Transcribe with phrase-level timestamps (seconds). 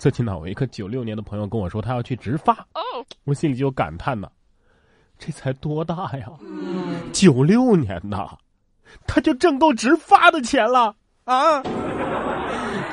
[0.00, 2.66] 最近呢，我一个九六年的朋友跟我说他要去植发，
[3.24, 4.30] 我心里就感叹呢，
[5.18, 6.26] 这才多大呀？
[7.12, 8.30] 九六年呐，
[9.06, 11.62] 他就挣够植发的钱了啊！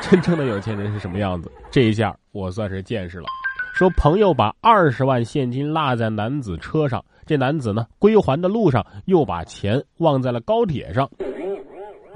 [0.01, 1.49] 真正的有钱人是什么样子？
[1.71, 3.27] 这一下我算是见识了。
[3.73, 11.09] 说朋友把二十万现金落在男子车上，这男子呢归还的路上又把钱忘在了高铁上。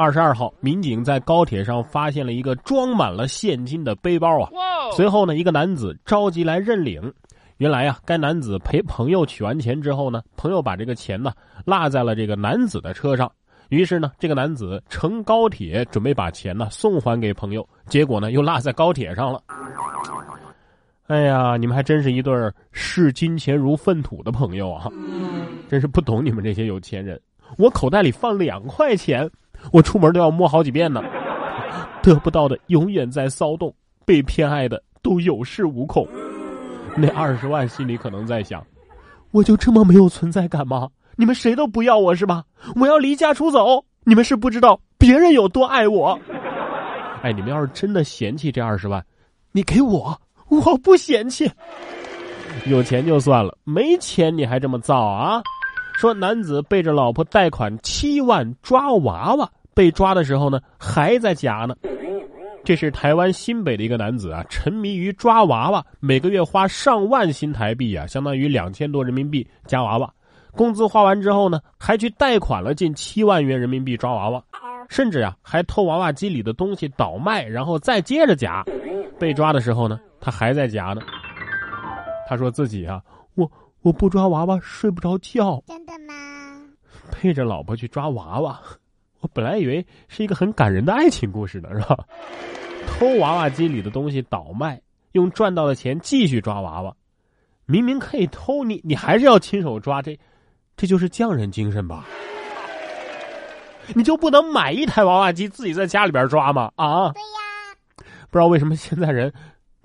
[0.02, 4.50] 二十二号，民警在高铁上发现了一个装满了现金的背包啊！
[4.94, 7.14] 随后呢，一个男子着急来认领。
[7.58, 11.32] 原来啊，该男子陪朋友取完钱之后呢，朋友把这个钱呢
[11.66, 13.32] 落在了这个男子的车上。
[13.70, 19.40] 于是呢，这个男子乘高铁准备把钱呢送还给朋友，结果呢又落在高铁上了。
[21.06, 22.34] 哎呀，你们还真是一对
[22.72, 24.90] 视金钱如粪土的朋友啊！
[25.70, 27.22] 真是不懂你们这些有钱人。
[27.60, 29.30] 我口袋里放两块钱。
[29.72, 31.04] 我出门都要摸好几遍呢，
[32.02, 33.74] 得不到的永远在骚动，
[34.06, 36.08] 被偏爱的都有恃无恐。
[36.96, 38.66] 那二十万心里可能在想：
[39.32, 40.90] 我就这么没有存在感吗？
[41.16, 42.44] 你们谁都不要我是吧？
[42.76, 43.84] 我要离家出走。
[44.04, 46.20] 你们是不知道别人有多爱我。
[47.22, 49.06] 哎，你们要是真的嫌弃这二十万，
[49.52, 51.50] 你给我，我不嫌弃。
[52.66, 55.42] 有钱就算了，没钱你还这么造啊？
[56.02, 61.76] 说男子背着老婆贷款七万抓娃娃，被抓的时候呢还在家呢。
[62.64, 70.12] 这是台湾新北的一个男子啊，沉迷于抓娃娃，每个月花上万新台币啊，相当于两千多人民币夹娃娃。
[70.54, 74.44] 工资花完之后呢，还去贷款了近七万元人民币抓娃娃，
[74.90, 78.66] 甚至啊还偷娃娃机里的东西倒卖，然后再接着夹。
[79.20, 81.02] 被抓的时候呢，他还在夹呢。
[82.28, 83.00] 他说自己啊，
[83.36, 83.48] 我
[83.82, 85.62] 我不抓娃娃睡不着觉。
[85.68, 86.14] 真的吗
[87.12, 88.60] 背着老婆去抓娃娃，
[89.20, 91.98] 我本来以为是一个很感人的爱情故事呢，是吧？
[92.88, 94.82] 偷娃娃机里的东西倒卖，
[95.14, 96.96] 用赚到的钱继续抓娃娃，
[97.66, 100.18] 明明可以偷你，你还是要亲手抓，这
[100.78, 102.06] 这就是匠人精神吧？
[103.96, 106.72] 你就不能买一台娃娃机自己在家里边抓吗？
[106.76, 107.12] 啊？
[107.12, 108.06] 对呀。
[108.30, 109.34] 不知道为什么现在人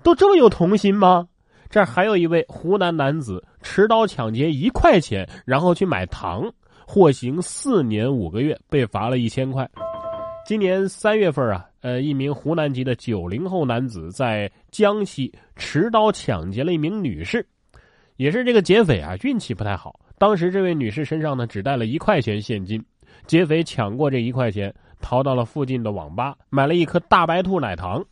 [0.01, 1.27] 都这么有童心吗？
[1.69, 3.43] 这儿还有一位湖南男子
[3.77, 6.51] 持刀抢劫一块钱，然后去买糖。
[6.87, 9.69] 获刑四年五个月，被罚了一千块。
[10.47, 17.47] 今年三月份啊，呃，一名湖南籍的九零后男子在江西持刀抢劫了一名女士，
[18.15, 19.99] 也是这个劫匪啊运气不太好。
[20.17, 22.83] 当时这位女士身上呢只带了一块钱现金，
[23.27, 28.03] 劫匪抢过这一块钱，逃到了附近的网吧买了一颗大白兔奶糖。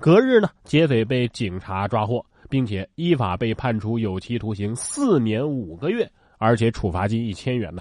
[0.00, 7.80] 隔日呢，劫匪被警察抓获，并且依法被判处有期徒刑四年五个月，而且处罚金一千元呢。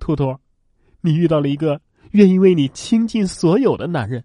[0.00, 0.36] 兔兔，
[1.00, 1.80] 你遇到了一个
[2.10, 4.24] 愿意为你倾尽所有的男人，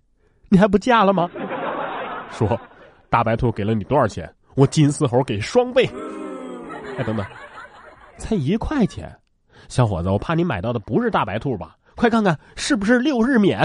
[0.50, 1.30] 你还不嫁了吗？
[2.34, 2.59] 说，
[3.07, 4.28] 大白兔给了你多少钱？
[4.56, 5.88] 我金丝猴给双倍。
[6.97, 7.24] 哎，等等，
[8.18, 9.16] 才一块钱，
[9.68, 11.75] 小伙子，我怕你买到的不是大白兔吧？
[11.96, 13.59] 快看看是不是六日免。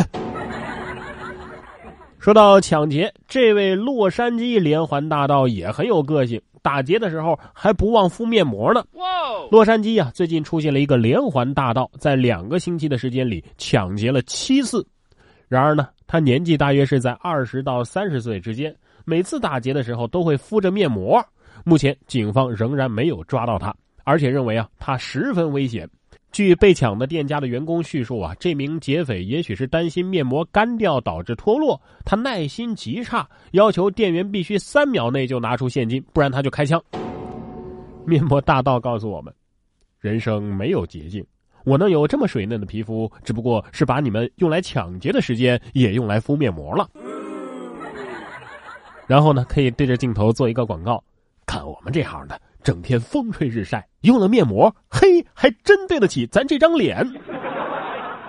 [2.22, 6.40] 说到抢劫，这位洛杉矶连环大盗也很有个性。
[6.62, 8.84] 打劫的时候还不忘敷面膜呢。
[9.50, 14.86] 洛杉矶啊，最近出现了一个连环大盗，在两个星期的时间里抢劫了七次。
[15.48, 18.72] 然而呢，他年纪大约是在二十到三十岁之间，
[19.04, 21.20] 每次打劫的时候都会敷着面膜。
[21.64, 25.90] 目前警方仍然没有抓到他，而且认为啊，他十分危险。
[26.32, 36.82] 据被抢的店家的员工叙述啊，这名劫匪也许是担心面膜干掉导致脱落，他耐心极差，要求店员必须三秒内就拿出现金，不然他就开枪。
[38.06, 39.32] 面膜大盗告诉我们，
[40.00, 41.24] 人生没有捷径，
[41.66, 46.88] 我能有这么水嫩的皮肤，只不过是把你们用来抢劫的时间也用来敷面膜了。
[49.06, 51.04] 然后呢，可以对着镜头做一个广告，
[51.44, 52.40] 看我们这行的。
[52.62, 55.11] 整天风吹日晒，用了面膜，嘿，
[55.42, 57.04] 还真对得起咱这张脸。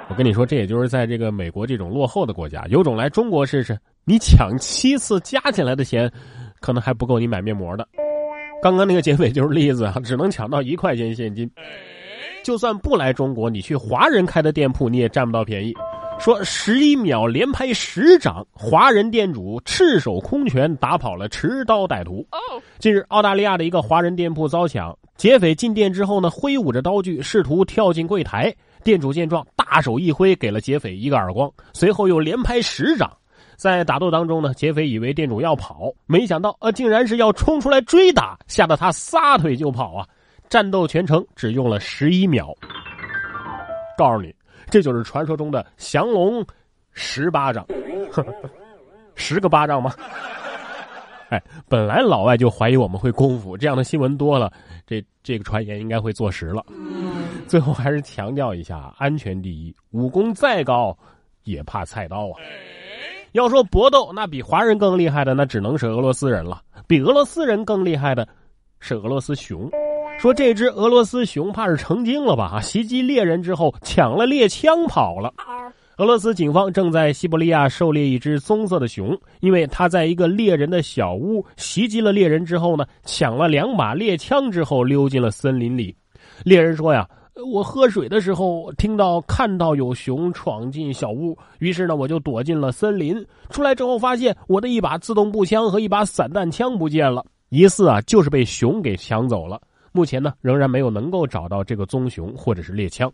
[0.10, 3.78] 我跟你说，这也就是在这个美国这种落后的国家，有种来中国试试。
[4.04, 6.12] 你抢七次加起来的钱，
[6.60, 7.88] 可能还不够你买面膜的。
[8.64, 11.48] 刚刚那个结尾就是例子啊， 只能抢到一块钱现金。
[12.44, 15.72] 就算不来中国，你去华人开的店铺，你也占不到便宜。
[16.18, 22.26] 说十一秒连拍十掌，华人店主赤手空拳打跑了持刀歹徒。
[22.80, 28.54] 近日，澳大利亚的一个华人店铺遭抢，劫匪进店之后呢，挥舞着刀具试图跳进柜台。
[28.84, 33.12] 店主见状，大手一挥，给了劫匪一个耳光，随后又连拍十掌。
[33.56, 40.08] 在打斗当中呢，劫匪以为店主要跑，没想到呃，竟然是要冲出来追打，吓得他撒腿就跑啊！
[40.50, 42.54] 战斗全程只用了十一秒。
[43.98, 44.34] 告诉你。
[44.70, 46.44] 这就是传说中的降龙
[46.94, 47.64] 十巴掌，
[49.14, 49.94] 十个巴掌吗？
[51.34, 54.54] 哎，本来老外就怀疑我们会功夫，这样的新闻多了，
[54.86, 56.64] 这这个传言应该会坐实了。
[57.48, 60.96] 最后还是强调一下，安全第一，武功再高
[61.46, 62.38] 也怕菜刀啊。
[63.32, 66.62] 要说搏斗，那比华人更厉害的，那只能是俄罗斯人了。
[66.86, 68.28] 比俄罗斯人更厉害的，
[68.80, 69.68] 是俄罗斯熊。
[70.20, 72.62] 说这只俄罗斯熊怕是成精了吧？
[72.62, 75.34] 袭击猎人之后抢了猎枪跑了。
[75.98, 85.96] 俄罗斯警方正在西伯利亚狩猎一只棕色的熊，因为它在一个猎人的小屋袭击了猎人之后呢，抢了两把猎枪之后溜进了森林里。
[86.44, 87.08] 猎人说呀。
[87.52, 93.26] 我喝水的时候听到看到有熊闯进小屋，于是呢我就躲进了森林。
[93.50, 99.60] 出来之后发现我的一把自动步枪和一把散弹枪不见了，疑似啊就是被熊给抢走了。
[99.92, 103.12] 目前呢仍然没有能够找到这个棕熊或者是猎枪。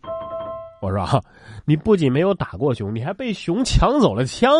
[0.80, 1.20] 我说啊，
[1.64, 4.50] 你不仅没有打过熊，你还被熊抢走了枪，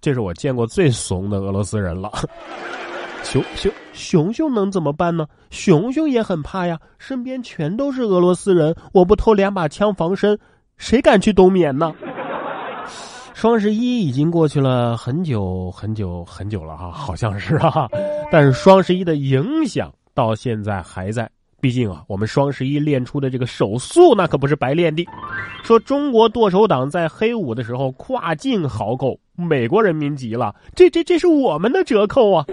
[0.00, 2.10] 这是我见过最怂的俄罗斯人了。
[3.22, 5.26] 熊熊熊熊能怎么办呢？
[5.50, 10.38] 熊熊也很怕呀，身边全都是俄罗斯人，我不偷两把枪防身，
[10.76, 11.94] 谁敢去冬眠呢？
[13.32, 17.88] 双十一已经过去了很久很久很久了哈，好像是啊，
[18.30, 21.30] 但是双十一的影响到现在还在。
[21.64, 25.02] 毕竟啊，我们双十一练出的这个手速那可不是白练的。
[25.62, 32.44] 说中国剁手党在黑五的时候跨境豪购，美国人民急了，这这这是我们的折扣啊！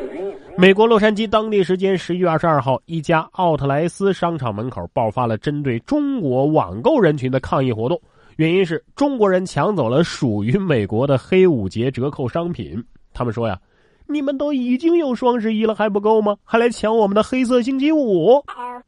[0.58, 8.02] 美国洛杉矶当地时间十一月二十二号，一家奥特莱斯商场门口爆发了针对中国网购人群的抗议活动，
[8.38, 12.82] 原因是中国人抢走了属于美国的黑五节折扣商品。
[13.14, 13.60] 他们说呀
[14.08, 16.36] ：“你们都已经有双十一了，还不够吗？
[16.44, 18.44] 还来抢我们的黑色星期五？”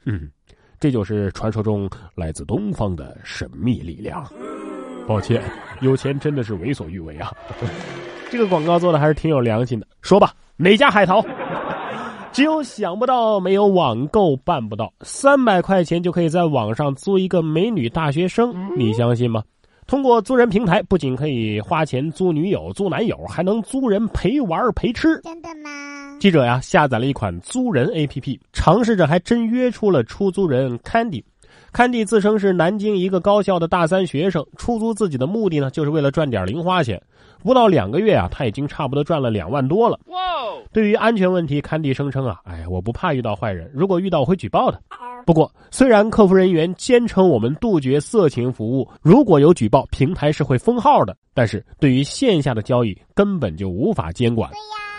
[0.06, 0.30] 嗯，
[0.80, 4.26] 这就是传说中来自东方的神秘力量。
[5.08, 5.42] 抱歉，
[5.82, 7.32] 有钱真的是为所欲为啊！
[8.32, 9.86] 这个广告做的还是挺有良心的。
[10.02, 11.24] 说吧，哪家海淘？
[12.32, 14.92] 只有想不到，没有网购办不到。
[15.02, 19.44] 三百块钱就可以在网上租一个美女大学生，你相信吗？
[19.94, 25.22] 通过租人平台，不仅可以花钱租女友、租男友，还能租人陪玩陪吃。
[25.22, 26.18] 真的吗？
[26.20, 31.24] 记者呀，下载了一款租人 APP，尝试着还真约出了出租人 Candy。
[31.72, 37.00] Candy 自称是南京一个高校的大三学生，出租自己的目的呢，就是为了赚点零花钱。
[37.44, 40.00] 不到两个月啊，他已经差不多赚了两万多了。
[40.08, 40.18] 哇！
[40.72, 44.82] 对于安全问题，，Candy 声称啊，哎，我不怕遇到坏人，如果遇到我会举报的。
[45.26, 51.16] 不过，虽然客服人员坚称我们杜绝色情服务，如果有举报，平台是会封号的。
[51.34, 54.52] 但是对于线下的交易，根本就无法监管。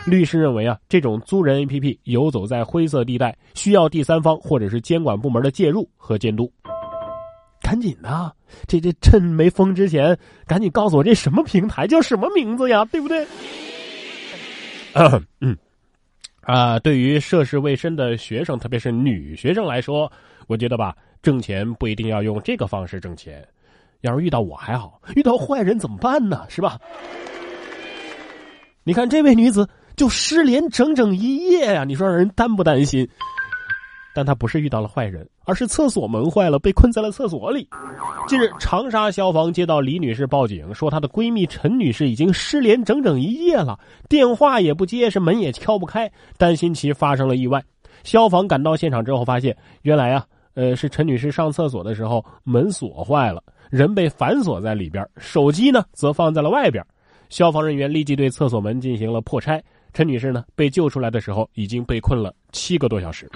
[0.06, 6.50] 律师认为啊，这种租人 APP 游走在灰色地带，需要第三方或者是监管部门的介入和监督。
[7.62, 8.32] 赶紧的，
[8.67, 12.85] 这这趁没封之前，赶紧告诉我这什么平台叫什么名字呀？
[12.87, 13.26] 对不对？
[15.41, 15.56] 嗯，
[16.46, 20.11] 啊，对于涉世未深的学生，特别是女学生来说，
[20.46, 23.46] 我觉得吧，挣钱不一定要用这个方式挣钱。
[24.02, 26.44] 要是遇到我还好，遇到坏人怎么办呢？
[26.49, 26.79] 是吧？
[28.82, 33.08] 你看这位女子就失联整整一夜呀，你说让人担不担心？
[34.14, 37.69] 但她不是遇到了坏人，而是厕所门坏了，被困在了厕所里。
[38.26, 47.62] 近日，长沙消防接到李女士报警，说她的闺蜜陈女士已经失联整整一夜了，电话也不接，是门也敲不开，担心其发生了意外。
[48.02, 56.85] 消防赶到现场之后，发现原来啊，呃，是陈女士上厕所的时候门锁坏了，人被反锁在里边，手机呢则放在了外边。
[57.30, 59.62] 消防人员立即对厕所门进行了破拆。
[59.92, 63.30] 陈女士呢被救出来的时候，已经被困了七个多小时。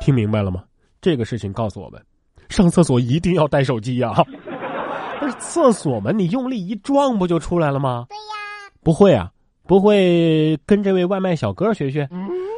[0.00, 0.62] 听明白了吗？
[1.04, 2.02] 这个事情告诉我们，
[2.48, 4.14] 上厕所一定要带手机呀！
[5.20, 8.06] 不是厕所门，你用力一撞不就出来了吗？
[8.08, 8.22] 对呀。
[8.82, 9.30] 不会啊，
[9.66, 12.08] 不会跟这位外卖小哥学学？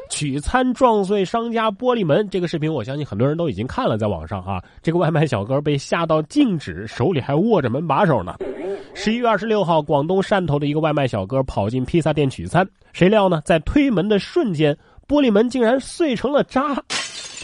[0.09, 4.63] 取餐撞碎商家玻璃门，这个视频我相信很多人都已经看了，在网上啊。
[4.81, 8.37] 这个外卖小哥被吓到静止，手里还握着门把手呢。
[8.95, 14.73] 十一月二十六号，广东汕头的一个外卖小哥跑进披萨店取餐，谁料呢，在推门的瞬间，
[15.09, 16.81] 玻璃门竟然碎成了渣。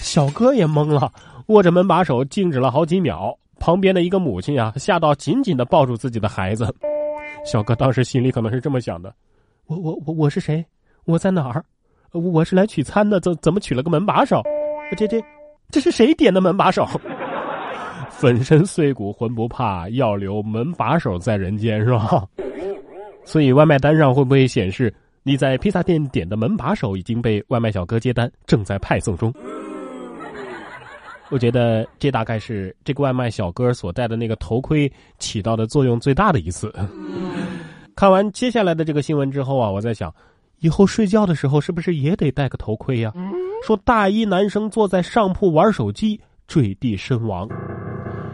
[0.00, 1.12] 小哥也懵了，
[1.46, 3.36] 握着门把手静止了好几秒。
[3.58, 6.74] 旁边的一个母亲啊，吓到紧紧的抱住自己的孩子。
[7.46, 9.14] 小哥当时心里可能是这么想的：
[9.66, 10.64] 我我我我是谁？
[11.04, 11.64] 我在哪儿？
[12.10, 14.42] 我是来取餐的，怎怎么取了个门把手？
[14.96, 15.22] 这这
[15.70, 16.86] 这是谁点的门把手？
[18.10, 22.26] 粉身碎骨浑不怕，要留门把手在人间，是吧？
[23.24, 29.32] 所以外卖单上会不会显示你在披萨店点的门把手已经被外卖小哥接单，正在派送中？
[31.32, 36.70] 我觉得这大概是这个外卖小哥所戴的那个头盔起到的作用最大的一次。
[37.96, 40.14] 看完接下来的这个新闻之后啊，我在想，
[40.60, 43.10] 以后睡觉的时候是不是也得戴个头盔呀？
[43.66, 47.48] 说大一男生坐在上铺玩手机坠地身亡。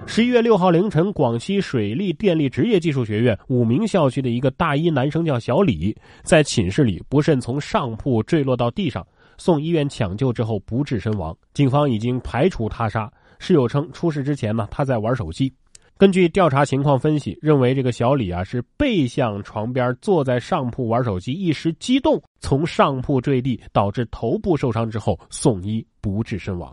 [0.04, 9.06] 十一月六号凌晨，广西水利电力职业技术学院武鸣校区的一个大一男生叫小李，在寝室里不慎从上铺坠落到地上，
[9.38, 11.34] 送医院抢救之后不治身亡。
[11.54, 15.50] 警方已经排除他杀，室友称出事之前呢他在玩手机。
[15.96, 26.72] 根据调查情况分析，认为这个小李啊是背向床边坐在上铺玩手机，一时激动从上铺坠地，导致头部受伤之后送医不治身亡。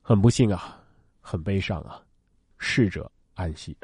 [0.00, 0.80] 很不幸啊，
[1.20, 2.00] 很悲伤啊，
[2.58, 3.76] 逝者安息。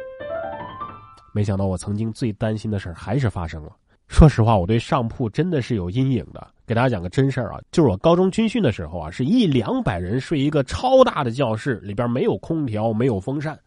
[1.33, 3.73] 没想到我曾经最担心的事还是发生了。
[4.07, 6.54] 说实话，我对上铺真的是有阴影的。
[6.67, 13.59] 给大家讲个真事儿啊，就是我高中军训的时候啊，是一两百人睡一个超大的教室，里边没有空调，没有风扇。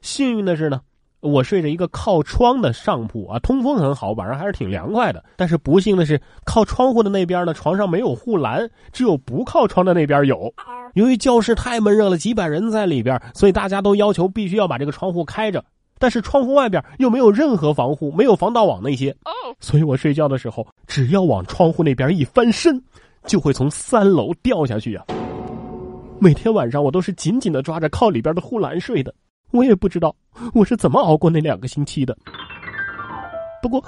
[0.00, 0.80] 幸运的是呢，
[1.20, 5.24] 我睡着一个靠窗的上铺啊，通风很好，晚上还是挺凉快的。
[5.36, 10.54] 但是不幸的是，靠窗户的那边呢，床上没有护栏，只有不靠窗的那边有。
[10.94, 15.64] 由于教室太闷热了，几百人在里边，所以大家都要求必须要把这个窗户开着。
[15.98, 19.14] 但是窗户外边又没有任何防护，没有防盗网那些，
[19.60, 22.82] 所以我睡觉的时候，只要往窗户那边一翻身，
[23.24, 25.04] 就会从三楼掉下去呀。
[26.18, 29.14] 每天晚上我都是紧紧的抓着靠里边的护栏睡的，
[29.52, 30.14] 我也不知道
[30.54, 32.16] 我是怎么熬过那两个星期的。
[33.62, 33.82] 不过，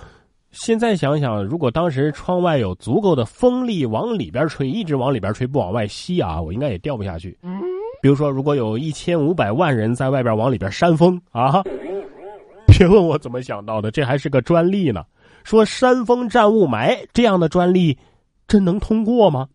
[0.50, 7.38] 现在想想，如果当时窗外有足够的风力往里边吹，一直往里边吹，不往外吸啊，我应该也掉不下去。
[8.00, 11.62] 比如说，如果有一千五百万人在外边往里边扇风啊。
[12.78, 15.04] 别问我怎么想到的，这还是个专利呢。
[15.42, 17.98] 说山峰占雾霾这样的专利，
[18.46, 19.48] 真能通过吗？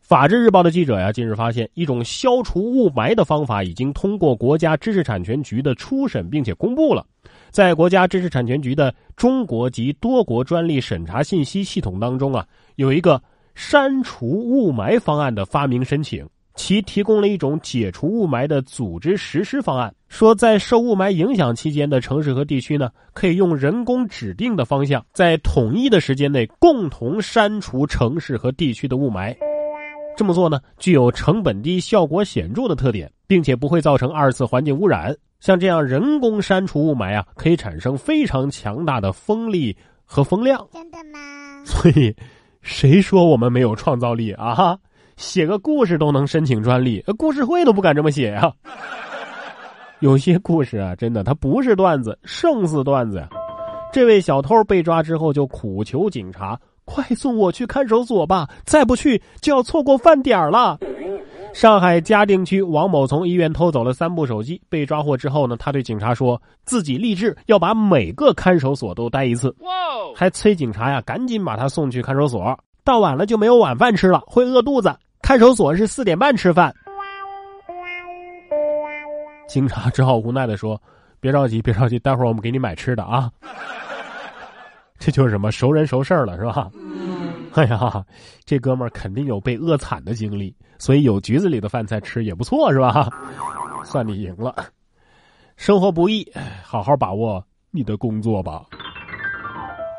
[0.00, 7.04] 法制日报的记者呀，近日发现一种消除雾霾的方法已经通过国家知识产权局的初审，并且公布了。
[7.50, 13.20] 在国家知识产权局的中国及多国专利审查信息系统当中啊，有一个
[13.56, 16.24] 删除雾霾方案的发明申请。
[16.58, 29.32] 其提供了一种解除雾霾的组织实施方案，说在受雾霾影响期间的城市和地区呢，可以用人工指定的方向，在统一的时间内共同删除城市和地区的雾霾。
[30.16, 35.16] 这么做呢，具有成本低、效果显著的特点，并且不会造成二次环境污染。
[35.38, 40.66] 像这样人工删除雾霾啊，可以产生非常强大的风力和风量。
[40.72, 41.64] 真的吗？
[41.64, 42.12] 所以，
[42.62, 44.76] 谁说我们没有创造力啊？
[45.18, 48.50] 写个故事都能申请专利，故事会都不敢这么写呀。
[49.98, 53.28] 有些故事啊，真的它不是段子，胜似段子呀。
[53.92, 56.56] 这位小偷被抓之后就苦求警察
[56.86, 60.78] ：“快送我去看守所吧，再不去就要错过饭点了。”
[61.52, 69.52] 上海嘉定区王某从医院偷走了三部手机，被抓获之后呢，他对警察说自己立志要把每个看守所都待一次，
[70.14, 74.94] 还催警察呀赶紧把他送去看守所，到晚了就没有晚饭吃了，会饿肚子。
[75.28, 76.74] 看守所是四点半吃饭，
[79.46, 80.80] 警察只好无奈的说
[81.20, 83.30] ：“别着急，别着急，待会儿我们给你买吃的啊。
[84.98, 86.70] ”这就是什么熟人熟事儿了，是吧？
[87.52, 88.02] 哎呀，
[88.46, 93.10] 这哥们儿肯定有被饿惨的经历，所以有局子里的饭菜吃也不错，是吧？
[93.84, 94.64] 算你赢了。
[95.58, 96.26] 生活不易，
[96.64, 98.64] 好好把握你的工作吧。